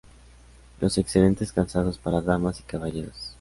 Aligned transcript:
Los 0.79 0.97
excelentes 0.97 1.51
calzados 1.51 1.99
para 1.99 2.21
damas 2.23 2.59
y 2.59 2.63
caballeros. 2.63 3.29